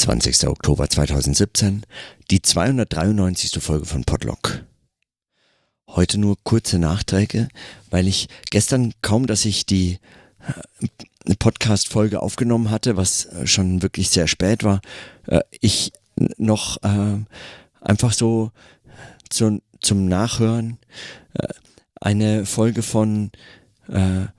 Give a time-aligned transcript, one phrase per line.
[0.00, 0.46] 20.
[0.48, 1.84] Oktober 2017,
[2.30, 3.62] die 293.
[3.62, 4.64] Folge von Podlock.
[5.88, 7.48] Heute nur kurze Nachträge,
[7.90, 9.98] weil ich gestern kaum, dass ich die
[11.26, 14.80] äh, Podcast-Folge aufgenommen hatte, was schon wirklich sehr spät war,
[15.26, 15.92] äh, ich
[16.38, 17.18] noch äh,
[17.82, 18.52] einfach so
[19.28, 20.78] zu, zum Nachhören
[22.00, 23.30] eine Folge von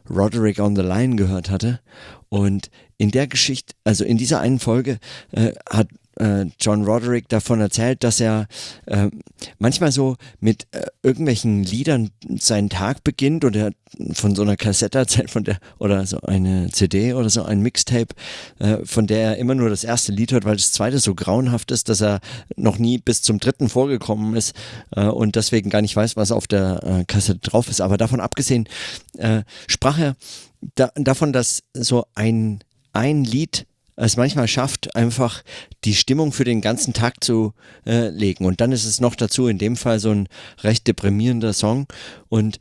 [0.10, 1.82] Roderick on the Line gehört hatte
[2.30, 2.72] und
[3.02, 5.00] in der Geschichte, also in dieser einen Folge
[5.32, 5.88] äh, hat
[6.20, 8.48] äh, John Roderick davon erzählt, dass er
[8.86, 9.08] äh,
[9.58, 13.72] manchmal so mit äh, irgendwelchen Liedern seinen Tag beginnt oder
[14.14, 18.14] von so einer Kassette erzählt, von der oder so eine CD oder so ein Mixtape,
[18.60, 21.72] äh, von der er immer nur das erste Lied hört, weil das zweite so grauenhaft
[21.72, 22.20] ist, dass er
[22.56, 24.54] noch nie bis zum dritten vorgekommen ist
[24.96, 27.82] äh, und deswegen gar nicht weiß, was auf der Kassette drauf ist.
[27.82, 28.70] Aber davon abgesehen
[29.68, 30.16] sprach er
[30.76, 32.64] da, davon, dass so ein
[32.94, 35.44] ein Lied es manchmal schafft, einfach
[35.84, 37.54] die Stimmung für den ganzen Tag zu
[37.86, 38.46] äh, legen.
[38.46, 40.28] Und dann ist es noch dazu in dem Fall so ein
[40.64, 41.88] recht deprimierender Song.
[42.30, 42.58] Und,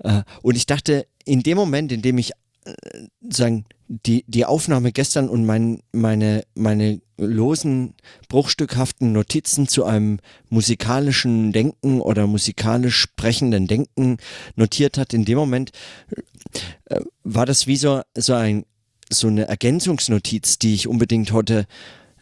[0.00, 2.32] äh, und ich dachte, in dem Moment, in dem ich
[2.64, 2.72] äh,
[3.28, 7.94] sagen, die, die Aufnahme gestern und mein, meine, meine losen,
[8.28, 14.16] bruchstückhaften Notizen zu einem musikalischen Denken oder musikalisch sprechenden Denken
[14.56, 15.72] notiert hat, in dem Moment
[16.86, 18.64] äh, war das wie so, so ein,
[19.12, 21.66] so eine Ergänzungsnotiz, die ich unbedingt heute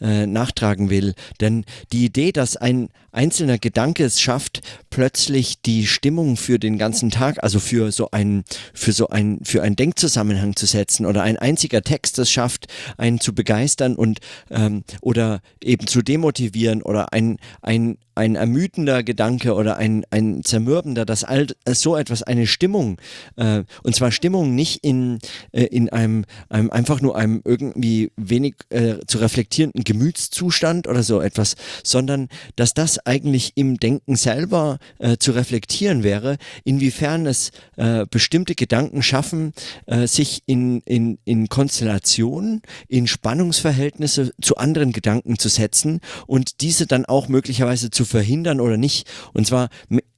[0.00, 1.14] äh, nachtragen will.
[1.41, 7.11] Denn die Idee, dass ein einzelner Gedanke es schafft, plötzlich die Stimmung für den ganzen
[7.11, 11.36] Tag, also für so ein, für so ein, für einen Denkzusammenhang zu setzen oder ein
[11.36, 17.38] einziger Text es schafft, einen zu begeistern und ähm, oder eben zu demotivieren oder ein,
[17.61, 22.98] ein, ein ermüdender Gedanke oder ein, ein zermürbender, dass all so etwas eine Stimmung,
[23.36, 25.19] äh, und zwar Stimmung nicht in,
[25.52, 31.20] äh, in einem, einem, einfach nur einem irgendwie wenig äh, zu reflektierenden Gemütszustand oder so
[31.20, 38.07] etwas, sondern dass das eigentlich im Denken selber äh, zu reflektieren wäre, inwiefern es äh,
[38.11, 39.52] bestimmte Gedanken schaffen,
[39.86, 46.86] äh, sich in, in, in Konstellationen, in Spannungsverhältnisse zu anderen Gedanken zu setzen und diese
[46.86, 49.08] dann auch möglicherweise zu verhindern oder nicht.
[49.32, 49.68] Und zwar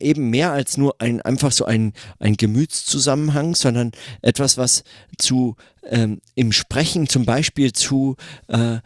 [0.00, 3.92] eben mehr als nur ein, einfach so ein, ein Gemütszusammenhang, sondern
[4.22, 4.82] etwas, was
[5.18, 5.56] zu
[5.88, 8.16] ähm, im Sprechen zum Beispiel zu,
[8.48, 8.78] äh,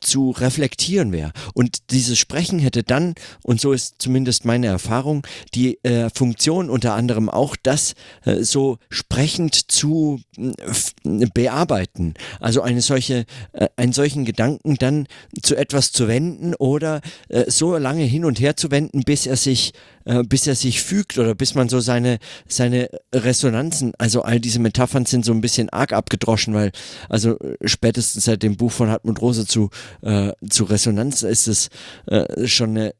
[0.00, 1.32] zu reflektieren wäre.
[1.54, 6.94] Und dieses Sprechen hätte dann, und so ist zumindest meine Erfahrung, die äh, Funktion unter
[6.94, 7.94] anderem auch das
[8.24, 12.14] äh, so sprechend zu äh, bearbeiten.
[12.40, 15.06] Also eine solche, äh, einen solchen Gedanken dann
[15.42, 19.36] zu etwas zu wenden oder äh, so lange hin und her zu wenden, bis er
[19.36, 19.72] sich
[20.04, 22.18] äh, bis er sich fügt oder bis man so seine,
[22.48, 26.72] seine Resonanzen, also all diese Metaphern sind so ein bisschen arg abgedroschen, weil
[27.08, 29.70] also äh, spätestens seit dem Buch von Hartmut Rose zu,
[30.02, 31.68] äh, zu Resonanz ist es
[32.06, 32.94] äh, schon eine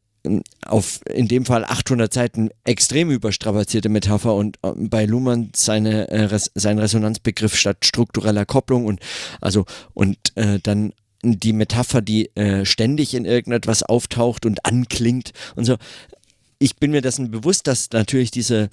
[0.67, 6.25] auf in dem Fall 800 Seiten extrem überstrapazierte Metapher und äh, bei Luhmann seine, äh,
[6.25, 9.01] Res sein Resonanzbegriff statt struktureller Kopplung und
[9.41, 15.65] also und äh, dann die Metapher, die äh, ständig in irgendetwas auftaucht und anklingt und
[15.65, 15.77] so
[16.61, 18.69] ich bin mir dessen bewusst, dass natürlich diese,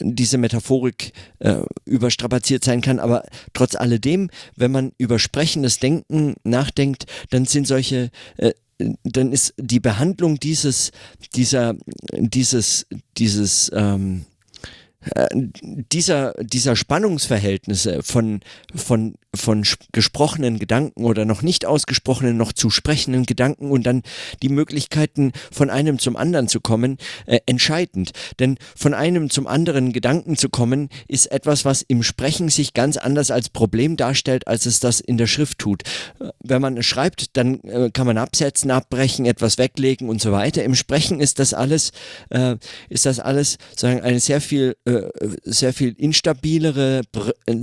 [0.00, 3.24] diese Metaphorik äh, überstrapaziert sein kann, aber
[3.54, 8.52] trotz alledem, wenn man über sprechendes Denken nachdenkt, dann sind solche äh,
[9.04, 10.90] dann ist die Behandlung dieses,
[11.34, 11.74] dieser,
[12.12, 12.86] dieses,
[13.18, 14.24] dieses, ähm,
[15.14, 18.40] äh, dieser, dieser Spannungsverhältnisse von,
[18.74, 24.02] von, von gesprochenen Gedanken oder noch nicht ausgesprochenen, noch zu sprechenden Gedanken und dann
[24.42, 28.10] die Möglichkeiten von einem zum anderen zu kommen, äh, entscheidend.
[28.38, 32.96] Denn von einem zum anderen Gedanken zu kommen, ist etwas, was im Sprechen sich ganz
[32.96, 35.82] anders als Problem darstellt, als es das in der Schrift tut.
[36.20, 40.64] Äh, wenn man schreibt, dann äh, kann man absetzen, abbrechen, etwas weglegen und so weiter.
[40.64, 41.92] Im Sprechen ist das alles,
[42.30, 42.56] äh,
[42.88, 45.02] ist das alles sagen, eine sehr viel äh,
[45.44, 47.02] sehr viel instabilere,
[47.46, 47.60] äh,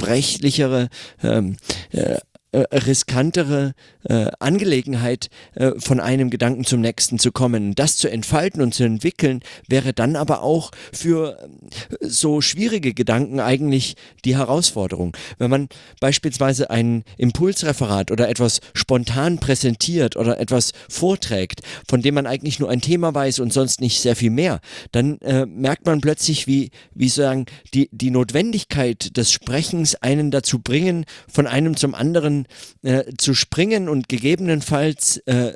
[0.00, 0.88] zerbrechlichere
[1.22, 1.56] ähm,
[1.92, 2.18] äh,
[2.52, 3.74] äh, riskantere
[4.04, 7.74] äh, Angelegenheit, äh, von einem Gedanken zum nächsten zu kommen.
[7.74, 13.40] Das zu entfalten und zu entwickeln, wäre dann aber auch für äh, so schwierige Gedanken
[13.40, 13.94] eigentlich
[14.24, 15.16] die Herausforderung.
[15.38, 15.68] Wenn man
[16.00, 22.70] beispielsweise ein Impulsreferat oder etwas spontan präsentiert oder etwas vorträgt, von dem man eigentlich nur
[22.70, 24.60] ein Thema weiß und sonst nicht sehr viel mehr,
[24.92, 30.58] dann äh, merkt man plötzlich, wie, wie sagen, die, die Notwendigkeit des Sprechens einen dazu
[30.58, 32.39] bringen, von einem zum anderen
[32.82, 35.52] äh, zu springen und gegebenenfalls äh,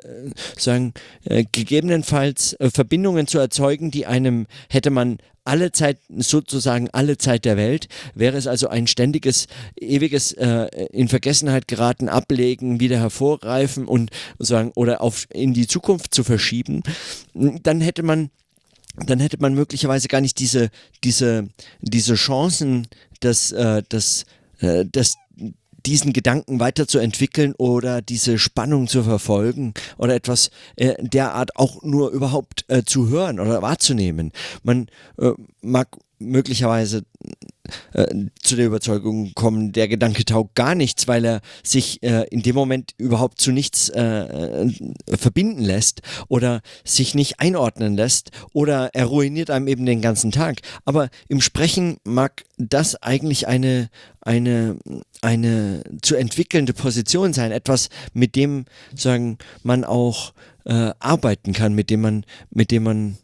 [0.57, 0.93] sagen
[1.23, 7.45] äh, gegebenenfalls äh, Verbindungen zu erzeugen, die einem hätte man alle Zeit, sozusagen alle Zeit
[7.45, 9.47] der Welt, wäre es also ein ständiges,
[9.79, 14.09] ewiges äh, in Vergessenheit geraten, ablegen, wieder hervorreifen und
[14.39, 16.81] sagen oder auf in die Zukunft zu verschieben,
[17.33, 18.31] dann hätte man
[19.07, 20.69] dann hätte man möglicherweise gar nicht diese,
[21.03, 21.49] diese,
[21.81, 22.87] diese Chancen,
[23.19, 24.25] dass, äh, dass,
[24.59, 25.15] äh, dass
[25.85, 32.65] diesen Gedanken weiterzuentwickeln oder diese Spannung zu verfolgen oder etwas äh, derart auch nur überhaupt
[32.67, 34.31] äh, zu hören oder wahrzunehmen.
[34.63, 34.87] Man
[35.17, 35.89] äh, mag
[36.19, 37.03] möglicherweise
[37.93, 38.07] äh,
[38.41, 42.55] zu der Überzeugung kommen, der Gedanke taugt gar nichts, weil er sich äh, in dem
[42.55, 44.71] Moment überhaupt zu nichts äh, äh,
[45.07, 50.61] verbinden lässt oder sich nicht einordnen lässt oder er ruiniert einem eben den ganzen Tag.
[50.85, 53.89] Aber im Sprechen mag das eigentlich eine,
[54.21, 54.77] eine,
[55.21, 58.65] eine zu entwickelnde Position sein, etwas, mit dem
[58.95, 60.33] sagen, man auch
[60.65, 63.17] äh, arbeiten kann, mit dem man, mit dem man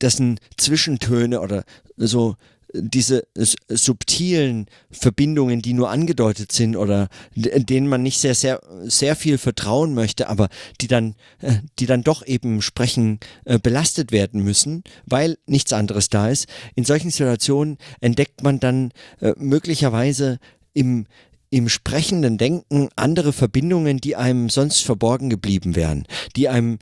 [0.00, 1.64] dessen Zwischentöne oder
[1.96, 2.36] so
[2.74, 3.26] diese
[3.68, 9.94] subtilen Verbindungen, die nur angedeutet sind oder denen man nicht sehr, sehr, sehr viel vertrauen
[9.94, 10.48] möchte, aber
[10.80, 16.08] die dann, äh, die dann doch eben sprechen äh, belastet werden müssen, weil nichts anderes
[16.08, 16.46] da ist.
[16.74, 20.40] In solchen Situationen entdeckt man dann äh, möglicherweise
[20.72, 21.06] im,
[21.50, 26.80] im sprechenden Denken andere Verbindungen, die einem sonst verborgen geblieben wären, die einem,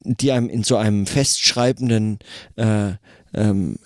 [0.00, 2.20] die einem in so einem festschreibenden
[2.56, 2.92] äh,
[3.34, 3.76] ähm,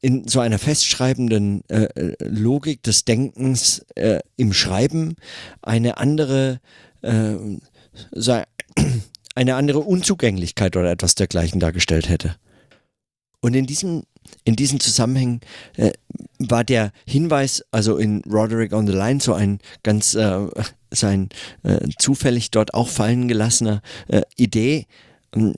[0.00, 5.16] in so einer festschreibenden äh, äh, Logik des Denkens äh, im Schreiben
[5.62, 6.60] eine andere
[7.02, 7.34] äh,
[9.34, 12.36] eine andere Unzugänglichkeit oder etwas dergleichen dargestellt hätte.
[13.40, 14.02] Und in diesem
[14.44, 15.40] in diesen Zusammenhängen
[15.76, 15.92] äh,
[16.38, 20.46] war der Hinweis, also in Roderick on the Line, so ein ganz äh,
[20.90, 21.28] sein
[21.62, 24.86] äh, zufällig dort auch fallen gelassener äh, Idee,
[25.34, 25.54] ähm,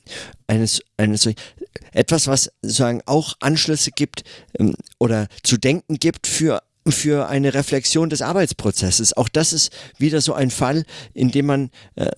[0.47, 1.29] eines, eines
[1.93, 4.25] etwas, was sozusagen auch Anschlüsse gibt
[4.59, 9.17] ähm, oder zu denken gibt für für eine Reflexion des Arbeitsprozesses.
[9.17, 12.11] Auch das ist wieder so ein Fall, in dem man, äh,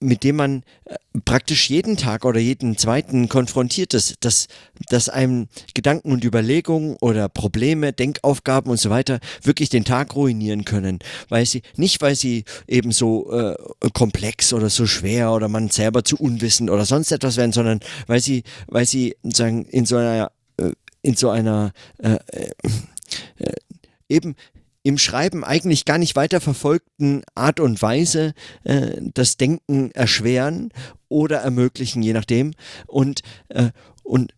[0.00, 0.94] mit dem man äh,
[1.24, 4.46] praktisch jeden Tag oder jeden zweiten konfrontiert ist, dass,
[4.88, 10.64] dass einem Gedanken und Überlegungen oder Probleme, Denkaufgaben und so weiter wirklich den Tag ruinieren
[10.64, 13.56] können, weil sie, nicht weil sie eben so äh,
[13.92, 18.20] komplex oder so schwer oder man selber zu unwissend oder sonst etwas werden, sondern weil
[18.20, 20.70] sie, weil sie sagen, in so einer, äh,
[21.02, 22.18] in so einer äh,
[23.38, 23.52] äh,
[24.08, 24.34] eben
[24.86, 30.72] im Schreiben eigentlich gar nicht weiter verfolgten Art und Weise äh, das Denken erschweren
[31.08, 32.52] oder ermöglichen, je nachdem.
[32.86, 33.70] Und, äh,
[34.04, 34.32] und,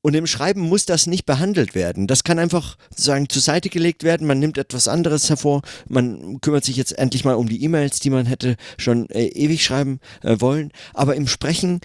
[0.00, 2.06] und im Schreiben muss das nicht behandelt werden.
[2.06, 4.26] Das kann einfach sozusagen zur Seite gelegt werden.
[4.26, 5.60] Man nimmt etwas anderes hervor.
[5.86, 9.62] Man kümmert sich jetzt endlich mal um die E-Mails, die man hätte schon äh, ewig
[9.62, 10.72] schreiben äh, wollen.
[10.94, 11.80] Aber im Sprechen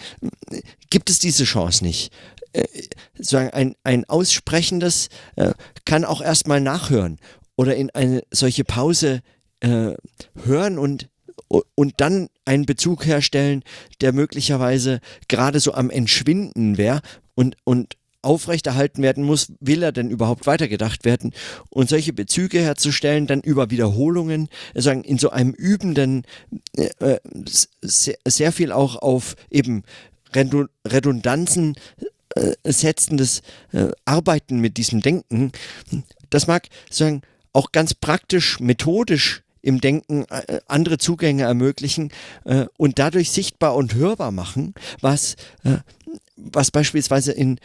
[0.52, 2.14] äh, gibt es diese Chance nicht
[2.54, 2.66] äh,
[3.36, 5.54] ein, ein Aussprechendes äh,
[5.86, 7.20] kann auch erstmal nachhören
[7.56, 9.22] oder in eine solche Pause
[9.60, 9.94] äh,
[10.44, 11.10] hören und
[11.74, 13.64] und dann einen Bezug herstellen,
[14.02, 17.02] der möglicherweise gerade so am Entschwinden wäre
[17.34, 21.34] und, und aufrechterhalten werden muss, will er denn überhaupt weitergedacht werden?
[21.70, 26.24] Und solche Bezüge herzustellen, dann über Wiederholungen, sagen, in so einem übenden,
[26.76, 27.20] äh, äh
[27.82, 29.84] sehr, sehr, viel auch auf eben
[30.34, 32.06] Redundanzen äh,
[32.64, 33.42] setzendes
[33.72, 35.52] äh, Arbeiten mit diesem Denken,
[36.30, 37.22] das mag sagen
[37.54, 42.12] auch ganz praktisch, methodisch im Denken äh, andere Zugänge ermöglichen
[42.46, 45.78] äh, und dadurch sichtbar und hörbar machen, was, äh,
[46.36, 47.60] was beispielsweise in,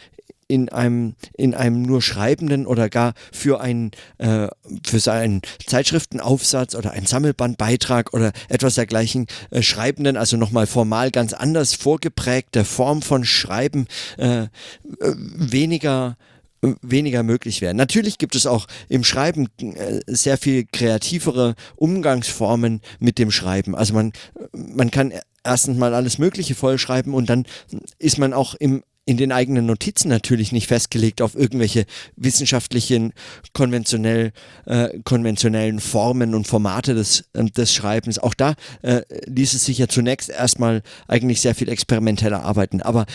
[0.47, 4.47] in einem, in einem nur schreibenden oder gar für einen, äh,
[4.85, 11.33] für seinen Zeitschriftenaufsatz oder einen Sammelbandbeitrag oder etwas dergleichen äh, schreibenden, also nochmal formal ganz
[11.33, 13.87] anders vorgeprägte Form von Schreiben
[14.17, 14.47] äh, äh
[15.01, 16.17] weniger
[16.61, 17.73] äh, weniger möglich wäre.
[17.73, 23.75] Natürlich gibt es auch im Schreiben äh, sehr viel kreativere Umgangsformen mit dem Schreiben.
[23.75, 24.13] Also man,
[24.51, 25.11] man kann
[25.43, 27.45] erstens mal alles Mögliche vollschreiben und dann
[27.97, 31.85] ist man auch im in den eigenen Notizen natürlich nicht festgelegt auf irgendwelche
[32.15, 33.13] wissenschaftlichen,
[33.53, 34.31] konventionell,
[34.65, 38.17] äh, konventionellen Formen und Formate des, äh, des Schreibens.
[38.17, 42.81] Auch da äh, ließ es sich ja zunächst erstmal eigentlich sehr viel experimenteller arbeiten.
[42.81, 43.05] Aber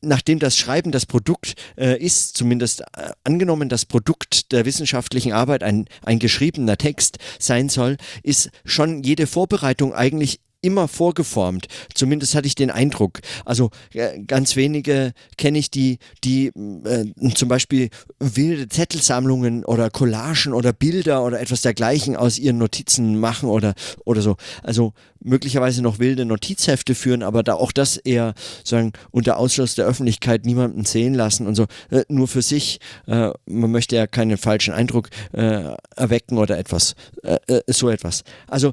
[0.00, 5.62] nachdem das Schreiben das Produkt äh, ist, zumindest äh, angenommen das Produkt der wissenschaftlichen Arbeit
[5.62, 11.66] ein, ein geschriebener Text sein soll, ist schon jede Vorbereitung eigentlich immer vorgeformt.
[11.94, 13.20] Zumindest hatte ich den Eindruck.
[13.44, 20.52] Also äh, ganz wenige kenne ich, die, die äh, zum Beispiel wilde Zettelsammlungen oder Collagen
[20.52, 24.36] oder Bilder oder etwas dergleichen aus ihren Notizen machen oder, oder so.
[24.62, 28.34] Also möglicherweise noch wilde Notizhefte führen, aber da auch das eher
[28.64, 32.78] sagen unter Ausschluss der Öffentlichkeit niemanden sehen lassen und so äh, nur für sich.
[33.06, 38.22] Äh, man möchte ja keinen falschen Eindruck äh, erwecken oder etwas äh, so etwas.
[38.46, 38.72] Also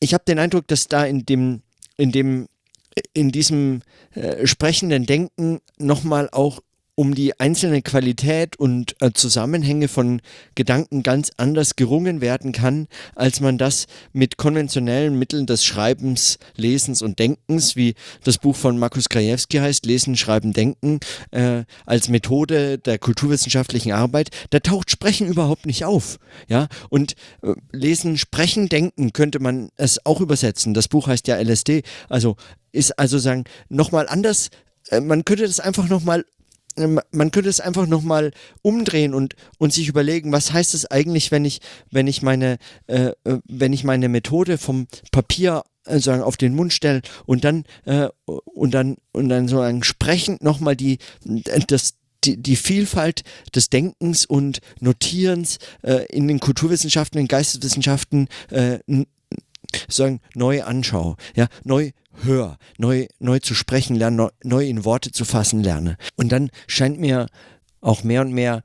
[0.00, 1.62] ich habe den Eindruck, dass da in dem
[1.96, 2.48] in dem
[3.12, 3.82] in diesem
[4.14, 6.60] äh, sprechenden Denken nochmal auch
[6.94, 10.20] um die einzelne Qualität und äh, Zusammenhänge von
[10.54, 17.02] Gedanken ganz anders gerungen werden kann, als man das mit konventionellen Mitteln des Schreibens, Lesens
[17.02, 21.00] und Denkens, wie das Buch von Markus Krajewski heißt, Lesen, Schreiben, Denken,
[21.32, 26.18] äh, als Methode der kulturwissenschaftlichen Arbeit, da taucht Sprechen überhaupt nicht auf.
[26.48, 26.68] Ja?
[26.90, 30.74] Und äh, Lesen, Sprechen, Denken könnte man es auch übersetzen.
[30.74, 32.36] Das Buch heißt ja LSD, also
[32.72, 34.50] ist also sagen, nochmal anders
[34.90, 36.24] äh, man könnte das einfach nochmal
[36.76, 41.44] man könnte es einfach nochmal umdrehen und, und sich überlegen, was heißt es eigentlich, wenn
[41.44, 46.36] ich, wenn ich meine, äh, äh wenn ich meine Methode vom Papier äh, sagen, auf
[46.36, 50.98] den Mund stelle und dann äh, und dann und dann so ein sprechend nochmal die
[51.68, 53.22] das die, die Vielfalt
[53.54, 58.78] des Denkens und Notierens äh, in den Kulturwissenschaften, in den Geisteswissenschaften äh,
[59.88, 61.90] sagen, neu anschaue, ja, neu
[62.22, 65.96] höre, neu, neu zu sprechen lerne, neu in Worte zu fassen lerne.
[66.16, 67.26] Und dann scheint mir
[67.80, 68.62] auch mehr und mehr,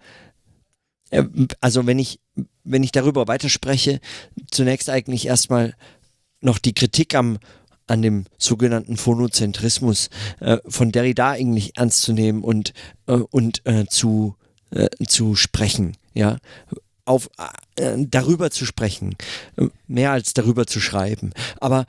[1.10, 1.24] äh,
[1.62, 2.20] also wenn ich,
[2.63, 4.00] wenn ich darüber weiterspreche,
[4.51, 5.75] zunächst eigentlich erstmal
[6.42, 7.39] noch die Kritik am
[7.89, 12.74] an dem sogenannten Phonozentrismus äh, von Derrida eigentlich ernst zu nehmen und,
[13.08, 14.36] äh, und äh, zu,
[14.70, 15.98] äh, zu sprechen.
[16.13, 16.38] Ja,
[17.10, 17.28] auf,
[17.75, 19.16] äh, darüber zu sprechen,
[19.88, 21.32] mehr als darüber zu schreiben.
[21.60, 21.88] Aber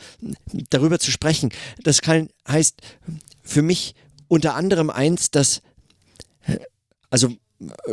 [0.71, 1.50] darüber zu sprechen,
[1.83, 2.81] das kann, heißt
[3.43, 3.95] für mich
[4.29, 5.61] unter anderem eins, dass,
[7.11, 7.35] also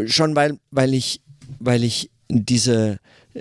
[0.05, 1.21] schon weil, weil ich,
[1.59, 2.97] weil ich diese,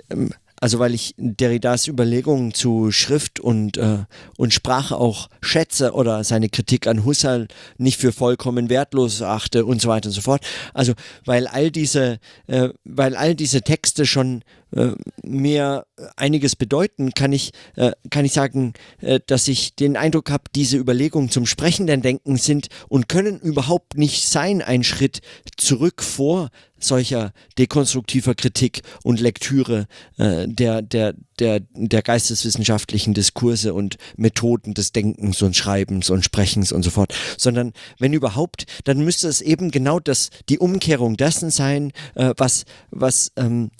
[0.09, 3.99] ähm, also weil ich Derridas Überlegungen zu Schrift und, äh,
[4.37, 7.47] und Sprache auch schätze oder seine Kritik an Husserl
[7.77, 10.45] nicht für vollkommen wertlos achte und so weiter und so fort.
[10.73, 10.93] Also
[11.25, 14.43] weil all diese, äh, weil all diese Texte schon
[14.75, 14.91] äh,
[15.23, 15.85] mir
[16.17, 20.77] einiges bedeuten, kann ich, äh, kann ich sagen, äh, dass ich den Eindruck habe, diese
[20.77, 25.21] Überlegungen zum sprechenden Denken sind und können überhaupt nicht sein, ein Schritt
[25.55, 26.49] zurück vor
[26.79, 34.91] solcher dekonstruktiver Kritik und Lektüre äh, der, der, der, der geisteswissenschaftlichen Diskurse und Methoden des
[34.91, 39.71] Denkens und Schreibens und Sprechens und so fort, sondern wenn überhaupt, dann müsste es eben
[39.71, 43.71] genau das, die Umkehrung dessen sein, äh, was, was ähm,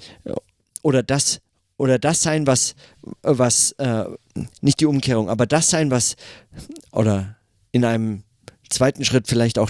[0.81, 1.41] oder das
[1.77, 2.75] oder das sein, was,
[3.21, 4.05] was äh,
[4.61, 6.15] nicht die Umkehrung, aber das sein, was
[6.91, 7.35] oder
[7.71, 8.23] in einem
[8.69, 9.69] zweiten Schritt vielleicht auch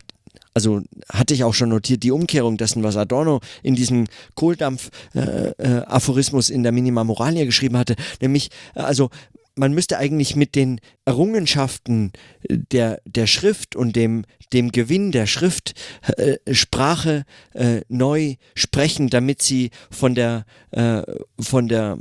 [0.58, 0.82] also
[1.14, 6.56] hatte ich auch schon notiert, die Umkehrung dessen, was Adorno in diesem Kohldampf-Aphorismus äh, äh,
[6.56, 9.12] in der Minima Moralia geschrieben hatte, nämlich, äh, also
[9.54, 12.12] man müsste eigentlich mit den Errungenschaften
[12.50, 15.76] der, der Schrift und dem, dem Gewinn der Schrift
[16.18, 21.04] äh, Sprache äh, neu sprechen, damit sie von der, äh,
[21.40, 22.00] von der,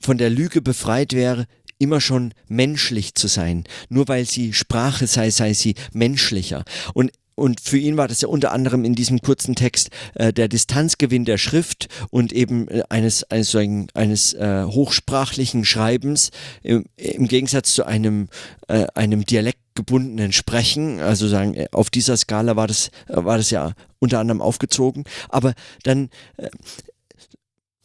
[0.00, 1.44] von der Lüge befreit wäre,
[1.78, 3.64] immer schon menschlich zu sein.
[3.88, 6.64] Nur weil sie Sprache sei, sei sie menschlicher.
[6.94, 10.48] Und und für ihn war das ja unter anderem in diesem kurzen Text äh, der
[10.48, 13.56] Distanzgewinn der Schrift und eben äh, eines, eines,
[13.94, 16.30] eines äh, hochsprachlichen Schreibens
[16.64, 18.28] im, im Gegensatz zu einem,
[18.66, 20.98] äh, einem dialektgebundenen Sprechen.
[20.98, 25.04] Also sagen, äh, auf dieser Skala war das, äh, war das ja unter anderem aufgezogen.
[25.28, 25.54] Aber
[25.84, 26.10] dann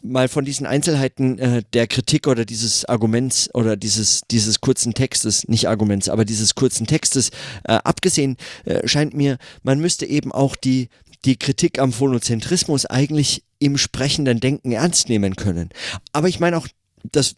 [0.04, 5.48] mal von diesen Einzelheiten äh, der Kritik oder dieses Arguments oder dieses, dieses kurzen Textes,
[5.48, 7.30] nicht Arguments, aber dieses kurzen Textes
[7.64, 10.90] äh, abgesehen, äh, scheint mir, man müsste eben auch die,
[11.26, 15.70] die Kritik am Phonozentrismus eigentlich im sprechenden Denken ernst nehmen können.
[16.12, 16.68] Aber ich meine auch,
[17.12, 17.36] das,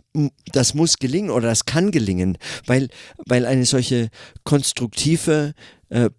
[0.52, 2.90] das muss gelingen oder das kann gelingen, weil,
[3.26, 4.10] weil eine solche
[4.44, 5.54] konstruktive,
[5.90, 6.10] äh,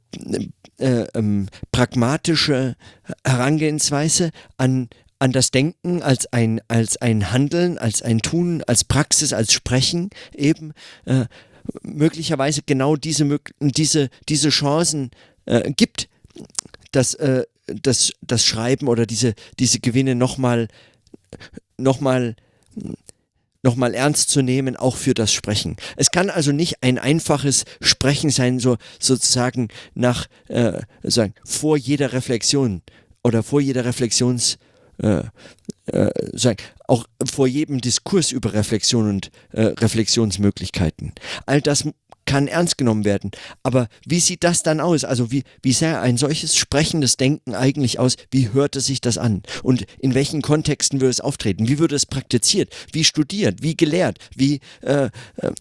[0.78, 2.76] äh, ähm, pragmatische
[3.24, 4.88] Herangehensweise an,
[5.18, 10.10] an das Denken als ein, als ein Handeln, als ein Tun, als Praxis, als Sprechen
[10.34, 10.72] eben
[11.06, 11.24] äh,
[11.82, 15.10] möglicherweise genau diese, diese, diese Chancen
[15.46, 16.08] äh, gibt,
[16.92, 20.68] dass äh, das, das Schreiben oder diese, diese Gewinne nochmal
[21.78, 22.36] noch mal,
[23.62, 25.76] noch mal ernst zu nehmen, auch für das Sprechen.
[25.96, 32.12] Es kann also nicht ein einfaches Sprechen sein, so sozusagen nach äh, sagen, vor jeder
[32.12, 32.82] Reflexion
[33.22, 34.58] oder vor jeder Reflexions
[34.98, 35.22] äh,
[35.86, 36.56] äh,
[36.88, 41.12] auch vor jedem Diskurs über Reflexion und äh, Reflexionsmöglichkeiten.
[41.46, 41.84] All das
[42.26, 43.30] kann ernst genommen werden.
[43.62, 45.04] Aber wie sieht das dann aus?
[45.04, 48.16] Also wie, wie sähe ein solches sprechendes Denken eigentlich aus?
[48.30, 49.42] Wie hörte sich das an?
[49.62, 51.68] Und in welchen Kontexten würde es auftreten?
[51.68, 52.74] Wie würde es praktiziert?
[52.92, 53.62] Wie studiert?
[53.62, 54.18] Wie gelehrt?
[54.34, 55.52] Wie äh, äh,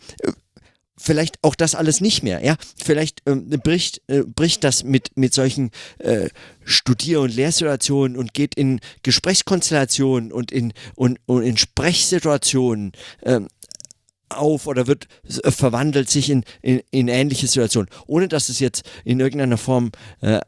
[0.98, 2.56] vielleicht auch das alles nicht mehr, ja.
[2.82, 6.30] Vielleicht ähm, bricht, äh, bricht das mit, mit solchen äh,
[6.64, 13.48] Studier- und Lehrsituationen und geht in Gesprächskonstellationen und in, und, und in Sprechsituationen ähm,
[14.30, 15.08] auf oder wird
[15.44, 19.92] äh, verwandelt sich in, in, in ähnliche Situationen, ohne dass es jetzt in irgendeiner Form
[20.22, 20.40] äh,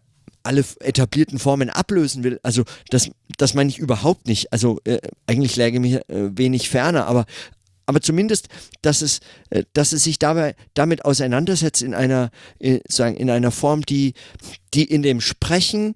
[0.43, 2.39] alle etablierten Formen ablösen will.
[2.41, 4.53] Also das, das meine ich überhaupt nicht.
[4.53, 7.25] Also äh, eigentlich läge mir äh, wenig ferner, aber
[7.87, 8.49] aber zumindest,
[8.81, 12.29] dass es, äh, dass es sich dabei damit auseinandersetzt in einer,
[12.59, 14.13] äh, in einer Form, die,
[14.73, 15.93] die in dem Sprechen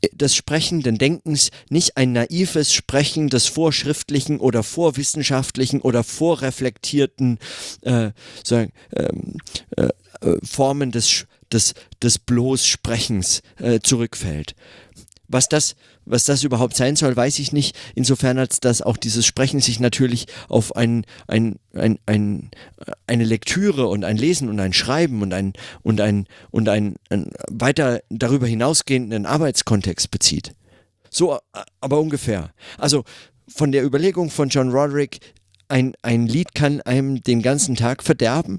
[0.00, 7.38] äh, des sprechenden Denkens nicht ein naives Sprechen des vorschriftlichen oder vorwissenschaftlichen oder vorreflektierten
[7.82, 8.10] äh,
[8.44, 9.38] sagen, ähm,
[9.76, 9.88] äh,
[10.44, 14.54] Formen des, des, des bloß Sprechens äh, zurückfällt.
[15.28, 17.76] Was das, was das überhaupt sein soll, weiß ich nicht.
[17.94, 22.50] Insofern als dass auch dieses Sprechen sich natürlich auf ein, ein, ein, ein,
[23.06, 27.30] eine Lektüre und ein Lesen und ein Schreiben und ein, und ein, und ein, ein
[27.48, 30.54] weiter darüber hinausgehenden Arbeitskontext bezieht.
[31.10, 31.38] So,
[31.80, 32.50] aber ungefähr.
[32.76, 33.04] Also
[33.48, 35.20] von der Überlegung von John Roderick,
[35.68, 38.58] ein, ein Lied kann einem den ganzen Tag verderben,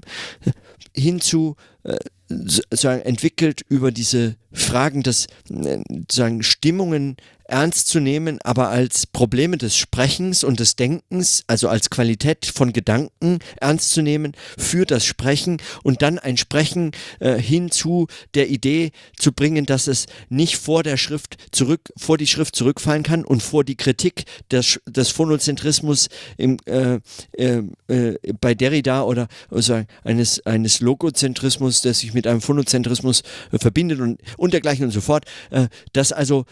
[0.94, 1.96] hinzu äh,
[2.28, 7.16] sozusagen entwickelt über diese Fragen des äh, sozusagen Stimmungen
[7.48, 12.72] ernst zu nehmen, aber als Probleme des Sprechens und des Denkens, also als Qualität von
[12.72, 18.48] Gedanken ernst zu nehmen für das Sprechen und dann ein Sprechen äh, hin zu der
[18.48, 23.24] Idee zu bringen, dass es nicht vor der Schrift zurück, vor die Schrift zurückfallen kann
[23.24, 26.98] und vor die Kritik des, des Phonozentrismus im, äh,
[27.32, 33.22] äh, äh bei Derrida oder also eines, eines Logozentrismus, der sich mit einem Phonozentrismus
[33.52, 36.44] verbindet und, und dergleichen und so fort, äh, dass also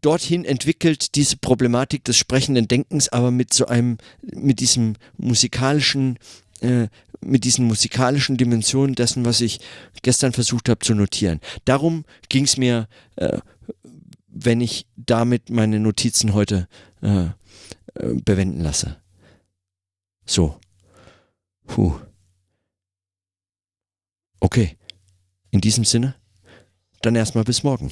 [0.00, 6.18] dorthin entwickelt diese Problematik des sprechenden Denkens, aber mit so einem, mit diesem musikalischen,
[6.60, 6.88] äh,
[7.20, 9.60] mit diesen musikalischen Dimensionen dessen, was ich
[10.02, 11.40] gestern versucht habe zu notieren.
[11.64, 13.38] Darum ging es mir, äh,
[14.28, 16.68] wenn ich damit meine Notizen heute
[17.02, 19.00] äh, äh, bewenden lasse.
[20.26, 20.60] So.
[21.66, 21.98] Puh.
[24.40, 24.76] Okay.
[25.50, 26.14] In diesem Sinne,
[27.02, 27.90] dann erstmal bis morgen.